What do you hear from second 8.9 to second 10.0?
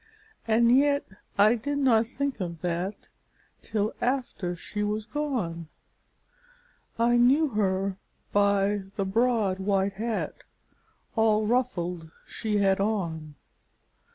the broad white